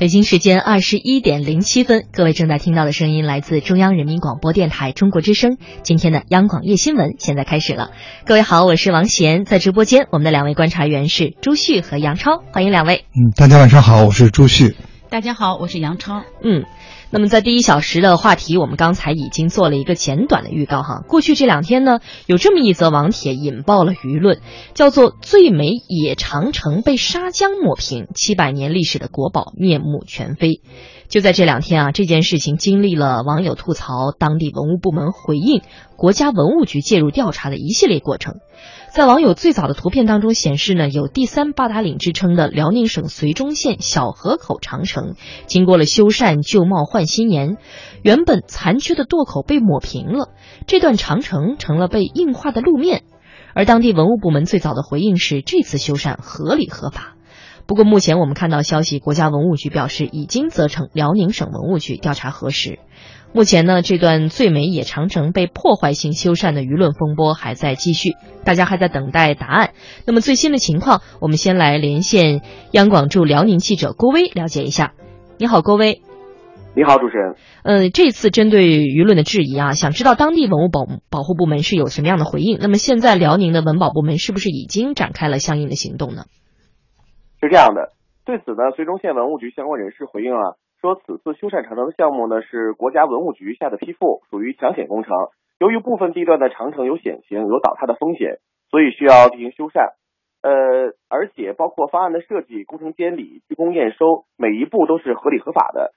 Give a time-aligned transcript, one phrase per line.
[0.00, 5.58] 北京时间二十一点零七分，各位正在听到的声音来自中央人民广播电台中国之声。
[5.82, 7.90] 今天的央广夜新闻现在开始了。
[8.24, 13.04] 各位好，我是王贤，在直播间我们的两位观察员是朱旭和杨超，欢迎两位。
[13.12, 14.74] 嗯，大家晚上好，我是朱旭。
[15.10, 16.22] 大家好，我是杨超。
[16.42, 16.64] 嗯。
[17.12, 21.02] 那么在第一小时的话题，我们刚才已经做了一个简短的预告哈。
[21.08, 24.40] 过去这两天呢，有这么一则网帖引爆了舆论，
[24.74, 30.62] 叫做“最美野长城被沙浆抹平，七百年历史的国宝面目全非”。
[31.10, 35.60] 就在这两天啊，这件事情经历了网友吐槽、当地文物部门回应、
[35.96, 38.36] 国家文物局介入调查的一系列过程。
[38.92, 47.56] 在网友最早的图片当中显示呢，有第三八达岭之称的辽宁省绥中县小河口长城，经过了修缮，旧貌换新颜，
[48.02, 50.28] 原本残缺的垛口被抹平了，
[50.68, 53.02] 这段长城成了被硬化的路面。
[53.52, 57.16] 而当地文物部门最早的回应是，这次修缮合理合法。
[57.70, 62.80] 不过目前我们看到消息，国家文物局表示已经责成辽宁省文物局调查核实。
[63.32, 69.70] 目前呢，这段最美野长城被破坏性修缮的舆论风波还在继续，大家还在等待答案。
[70.04, 74.94] 那么最新的情况，我们先来连线央广驻辽宁记者郭威了解一下。
[75.38, 76.02] 你好，郭威。
[76.74, 77.36] 你好，主持人。
[77.62, 82.58] 呃，这次针对舆论的质疑啊，想知道当地文物保保护部门是有什么样的回应？
[82.60, 86.24] 那么现在辽宁的文保部门是不是已经展开了相应的行动呢？
[87.40, 87.92] 是这样的，
[88.26, 90.56] 对此呢，绥中县文物局相关人士回应了。
[90.80, 95.12] 说此次修缮长城的项目呢是国家文物局下的批复，属于抢险工程。
[95.58, 98.38] 由于部分地段的长城有险情、有倒塌的风险，
[98.70, 99.92] 所以需要进行修缮。
[100.42, 105.92] 呃，而且包括方案的设计、工程监理、竣工验收，每一步都是合理合法的。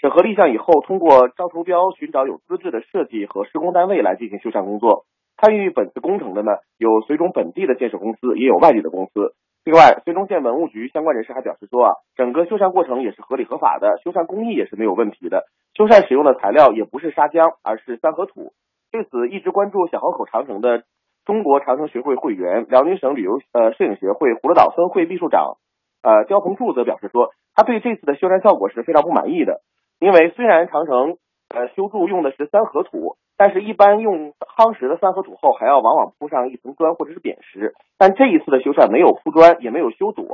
[0.00, 5.06] 审核立项以后，通过招投标寻找有资质的设计和施工单位来进行修缮工作。
[5.38, 9.32] 参与本次工程的呢，有绥中本地的建设公司，也有外地的公司。
[9.66, 15.42] 另外，绥中县文物局相关人士还表示说啊，整个修缮过程也是合理合法的，修缮工艺也是没有问题的，
[15.74, 18.52] 修缮使用的材料也不是砂浆，而是三合土。
[18.92, 20.84] 对此，一直关注小河口长城的
[21.24, 25.56] 中国长城学会会员、辽宁省旅游呃摄影协会葫芦岛分会秘书长
[26.00, 29.62] 呃焦鹏柱则表示说，他对这次的修缮效果是非常不满意的，
[29.98, 31.16] 因为虽然长城
[31.48, 33.16] 呃修筑用的是三合土。
[33.38, 37.74] 但是，一般用夯实的三合土后，还要往往铺上一层砖或者是扁石。
[37.98, 40.26] 但这一次的修缮没有铺砖，也没有修堵，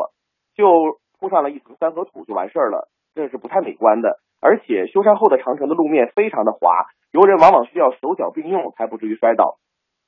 [0.55, 4.19] 就铺上了一层三合土就完事儿了，这是不太美观的。
[4.41, 9.57] 而且，修缮后的长城的路面非常的滑，游人往往需要手脚并用才不至于摔倒。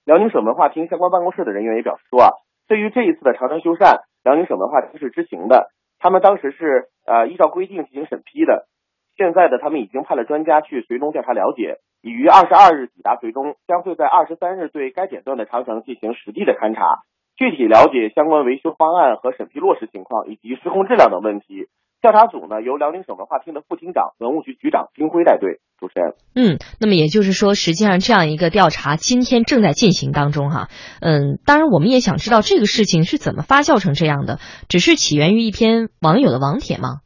[0.04, 2.30] 辽宁省文化厅相关办公室的人员也表示说啊，
[2.68, 8.68] 对于这一次的长城修缮，辽宁省文化厅是知情的，他们当时是呃依照规定进行审批的。
[9.16, 11.78] 现在的他们已经派了专家去绥中调查了解。
[12.04, 17.00] 已于二十二日抵达绥中，将会在二十三日对该点段的长城进行实地的勘察，
[17.34, 21.72] 具体了解相关维修方案和审批落实情况以及施工质量等问题。
[22.02, 25.60] 调查组呢由辽宁省文化厅的副厅长、文物局局长丁辉带队。
[25.80, 30.68] 主持人，嗯，那么也就是说，实际上这样一个调查今天正在进行当中哈。
[31.00, 34.38] 嗯，当然我们也想知道这个事情是怎么发酵成这样的，
[34.68, 37.02] 只是起源于一篇网友的网帖吗？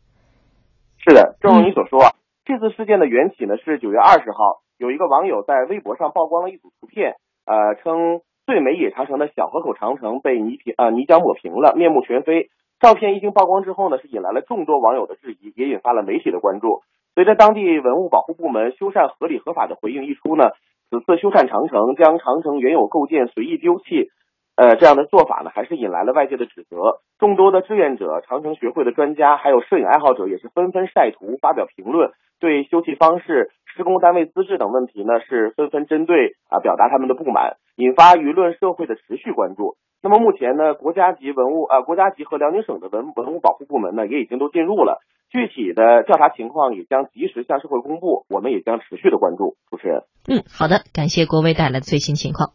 [0.99, 2.15] 是的，正如你所说，
[2.45, 4.61] 这次事件的缘起呢是九月二十号。
[4.79, 12.49] 有一个网友在微博上曝光了一组图片，呃，称最美野长城的小河口长城被泥平呃泥浆抹平了，面目全非。
[12.81, 16.83] 照片一经曝光之后呢，是引来了众多网友的质疑，也引发了媒体的关注。
[17.17, 20.51] 随着当地文物保护部门修缮合理合法的回应一出呢，
[20.89, 24.11] 此次修缮长城将长城原有构件随意丢弃。
[24.55, 27.01] 呃，这样的做法呢，还是引来了外界的指责。
[27.19, 39.77] 众多的志愿者、长城学会的专家，还有摄影爱好者，也是纷纷晒图、发表评论，对修葺方式、施工单位资质等问题呢，是纷纷针对啊，表达他们的不满，引发舆论社会的持续关注。
[40.03, 45.01] 那么目前呢，国家级文物啊，国家级和辽宁省的文文物保护部门呢，也已经都进入了，
[45.31, 49.55] 具体的调查情况也将及时向社会公布，我们也将持续的关注。
[49.71, 52.51] 主持人，嗯，好的，感谢国威带来的最新情况。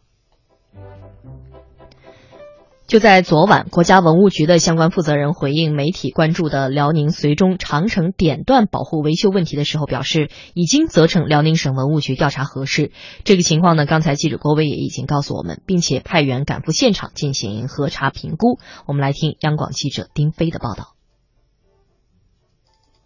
[2.86, 12.92] 就在昨晚，国家文物局的相关负责人回应媒体关注的辽宁绥中长城点段保护维修问题的时候，表示已经责成辽宁省文物局调查核实。
[13.24, 18.58] 这个情况呢，刚才记者郭威也已经告诉我们，并且派员赶赴现场进行核查评估。
[18.86, 20.93] 我们来听央广记者丁飞的报道。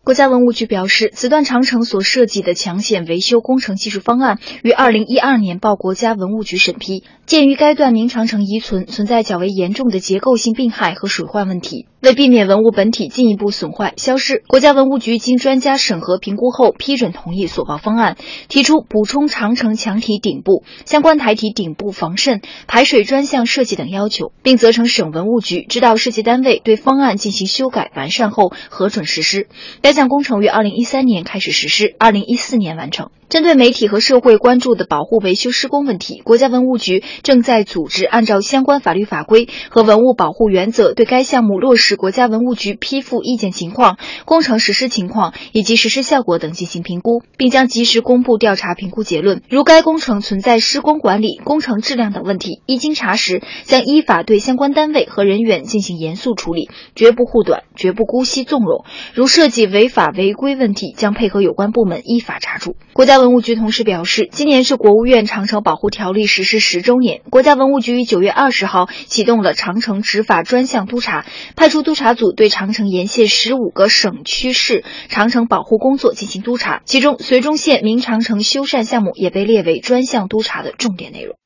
[0.08, 7.04] 国家文物局表示，此段长城所设计的抢险维修工程技术方案于二零一二年报国家文物局审批。
[7.26, 18.16] 鉴于该段明长城遗存存在较为严重的结构性病害和水患问题，为避免文物本体进一步损坏消失，国家文物局经专家审核评估后批准同意所报方案，
[18.48, 29.48] 提出补充长城墙体顶部、相关台体顶部防渗、排水专项设计等要求，并责成省文物局指导设计单位对方案进行修改完善后核准实施。
[29.82, 33.10] 该项工程于二零一三年开始实施，二零一四年完成。
[33.28, 49.42] 针对媒体和社会关注的保护维修施工问题，国家文物局正在组织按照相关法律法规和文物保护原则，对该项目落实国家文物局批复意见情况、工程实施情况以及实施效果等进行评估，并将及时公布调查评估结论。
[49.48, 58.84] 如该工程存在施工管理、工程质量等问题，一经查实，将依法对相关单位和人员进行严肃处理，绝不护短，绝不姑息纵容。
[59.14, 62.76] 如涉及违法违规问题，将配合有关部门依法查处。
[62.92, 71.24] 国家文物局同时表示，今年是国务院长城保护条例实施十周年，国家文物局于九月二十号启动了长城执法专项督查，
[71.54, 81.36] 派出督查组对长城沿线十五个省区市长城保护工作进行督查，其中绥中县明长城修缮项目也被列为专项督查的重点内容。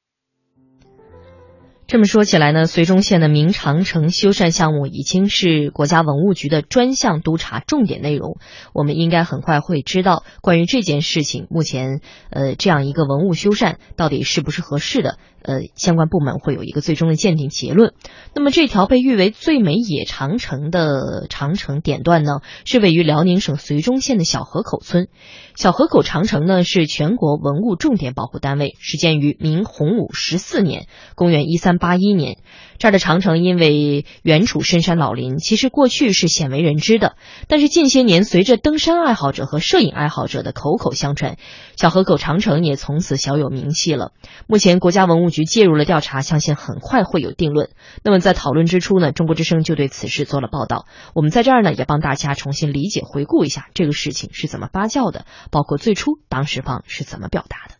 [1.89, 8.39] 这么说起来呢，绥中县的明长城修缮项目已经是国家文物局的专项督查重点内容。
[8.73, 12.01] 我们应该很快会知道关于这件事情，目前
[12.31, 15.19] 呃这样一个文物修缮到底是不是合适的？
[15.45, 17.95] 呃，相关部门会有一个最终的鉴定结论。
[18.35, 25.09] 那么这条被誉为最美野长城的长城点段呢，是位于辽宁省绥中县的小河口村。
[25.55, 32.39] 小河口长城呢是全国文物重点保护单位，始建于明洪武十四年（公元一三八一年）。
[32.79, 37.17] 这儿的长城因为原处深山老林，其实过去是鲜为人知的。
[37.47, 41.37] 但是近些年，随着登山爱好者和摄影爱好者的口口相传，
[41.77, 44.13] 小河口长城也从此小有名气了。
[44.47, 47.71] 目前，国家文物局介入了调查，相信很快会有定论。
[48.05, 50.87] 那么，在讨论之初呢，中国之声就对此事做了报道。
[51.15, 57.75] 我们在这儿呢，也帮大家重新理解、回顾一下这个事情是怎么发酵的，包括最初当事方是怎么表达的。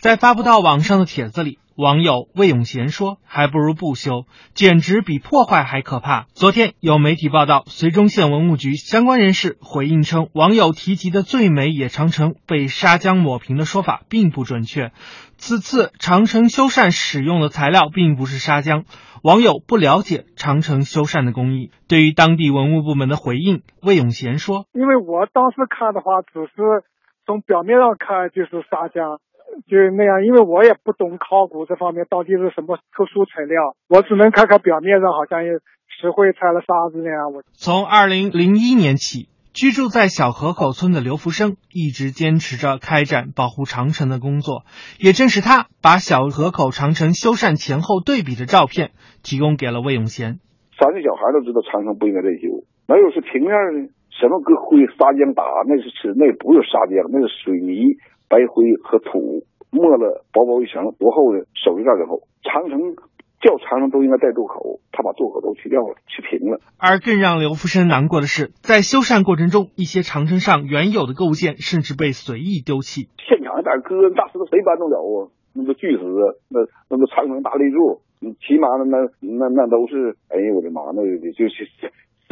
[0.00, 1.58] 在发布到网上的帖子里。
[1.76, 14.92] 网友魏永贤说：“还不如不修，简直比破坏还可怕。”昨天有媒体报道，绥中县文物局相关人士回应称，网友提及的“最美野长城”被砂浆抹平的说法并不准确。
[15.36, 18.84] 此次长城修缮使用的材料并不是砂浆，
[19.22, 21.70] 网友不了解长城修缮的工艺。
[21.88, 26.84] 对于当地文物部门的回应，魏永贤说：“因为我当时看的话，只是
[27.26, 29.18] 从表面上看就是砂浆。”
[29.68, 37.32] 就那样，因为我也不懂考古这方面到底是什么特殊材料，我只能看看表面上好像有石灰掺了沙子那样。
[37.32, 44.64] 我从二零零一年起，居住在小河口村的刘福生一直坚持着开展保护长城的工作。
[44.98, 50.40] 也正是他把小河口长城修缮前后对比的照片提供给了魏永贤。
[50.80, 53.92] 三岁小孩都知道长城不应该再修，哪有是平面的？
[54.18, 55.42] 什么跟灰砂浆打？
[55.66, 57.96] 那是是那不是砂浆，那是水泥。
[58.32, 62.96] 白灰和土抹了薄薄一层多厚的手指盖之后，长城
[63.44, 66.56] 叫长城都应该带渡口，他把渡口都去掉了，去平了。
[66.80, 73.12] 而更让刘福生难过的是，在修缮过程中，一些长城上原有的构件甚至被随意丢弃。
[73.20, 75.28] 现场一点哥大石头谁搬得了啊？
[75.52, 76.00] 那个巨石，
[76.48, 78.00] 那那个长城大立柱，
[78.40, 81.68] 起码那那那那都是，哎呦我的妈，那就是。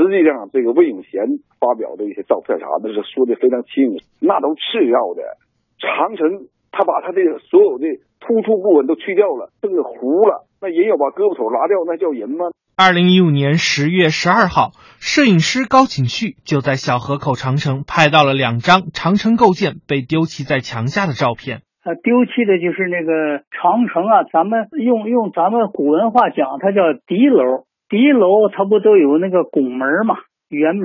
[0.00, 1.20] 实际上，这个魏永贤
[1.60, 5.36] 发表的一些照片啥的，是说的非常清楚，那都次要的。
[5.76, 7.20] 长城，他把他的
[7.50, 7.84] 所有的
[8.18, 10.48] 突出部分都去掉了，这个糊了。
[10.62, 12.46] 那人要把胳膊肘拿掉，那叫人吗？
[12.76, 21.60] 二零一五年十月十二号，摄影师高景旭就在小河口长城拍到了两张长城构件被丢弃在墙下的照片。
[21.84, 27.68] 啊，丢弃的就是那个长城啊，咱们用用咱们古文化讲，它叫敌楼。
[27.90, 30.16] 敌楼它不都有那个拱门嘛，
[30.48, 30.84] 圆门，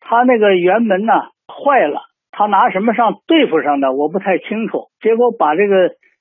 [0.00, 1.12] 它那个圆门呢
[1.48, 2.02] 坏了。
[2.32, 3.92] 他拿什么上对付上的？
[3.92, 4.88] 我不太清楚。
[5.00, 5.76] 结果把这个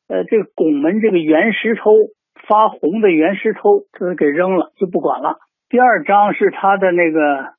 [0.07, 1.91] 呃这个拱门这个圆石头
[2.47, 5.37] 发红的圆石头，这给扔了，就不管了。
[5.69, 7.53] 第二张是他的那个，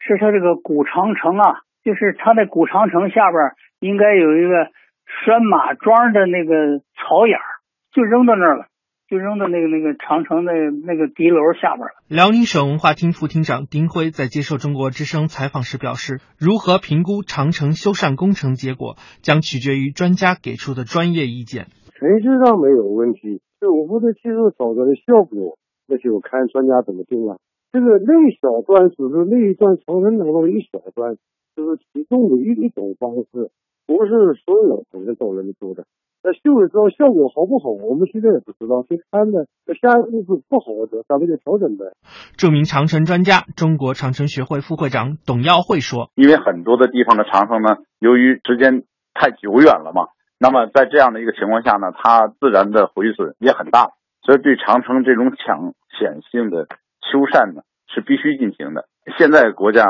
[0.00, 4.68] 是他这个古长城啊，就是他那古长城下边应该有一个
[5.06, 7.46] 拴马桩的那个草眼儿，
[7.92, 8.66] 就扔到那儿了。
[9.08, 10.52] 就扔到那个那个长城的
[10.84, 11.94] 那个敌楼下边了。
[12.08, 21.66] 辽宁省文化厅副厅长丁辉在接受中国之声采访时表示，如何评估长城修缮工程结果，将取决于专家给出的专业意见。
[21.94, 27.38] 程序上没有问题，这我们的技术找到的效果，那就看专家怎么定了。
[27.72, 31.16] 这个那一小段只是那一段长城当中的一小段，
[31.54, 33.50] 就是其中的一一种方式，
[33.86, 35.86] 不是所有人都能做的。
[36.26, 37.70] 那修了之后效果好不好？
[37.70, 39.46] 我们现在也不知道，去看呢。
[39.62, 41.94] 那下一步是不好的，咱们就调整呗。
[42.36, 48.82] 著名长城专家、中国长城学会副会长董耀会说：“因为很多的地方的长城呢，由于时间
[49.14, 53.94] 太久远了嘛，那么在这样的一个情况下呢，它自然的毁损也很大，
[54.26, 56.66] 所以对长城这种抢险性的
[57.06, 58.88] 修缮呢是必须进行的。
[59.16, 59.86] 现在国家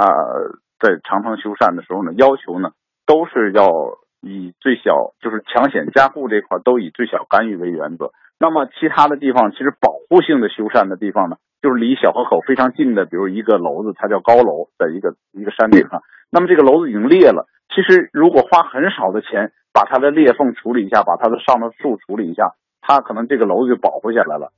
[0.79, 2.77] 在长城修缮的时候呢，要求呢
[3.07, 3.97] 都是要
[4.27, 8.13] 以最小就是抢险加固这块都以最小干预为原则。
[8.39, 16.03] 那么其他的地方其实保护性的修缮的地方呢，就是离小河口非常近的，比如一个楼子，它叫高楼，在一个一个山顶上。
[16.31, 22.53] 那么这个楼子已经裂了，其实如果花很少的钱把它的裂缝处理一下，把它的上的树处理一下，
[22.83, 24.53] 它可能这个楼子就保护下来了。